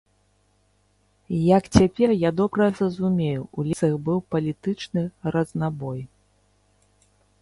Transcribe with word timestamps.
Як 1.57 1.63
цяпер 1.77 2.09
я 2.27 2.31
добра 2.39 2.67
разумею, 2.79 3.43
у 3.57 3.67
лекцыях 3.67 3.95
быў 4.07 4.17
палітычны 4.37 5.01
разнабой. 5.37 6.01